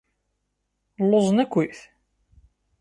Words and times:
Lluẓen 1.05 1.37
akkit? 1.43 1.79